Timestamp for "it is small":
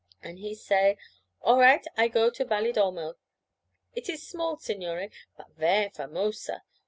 3.93-4.57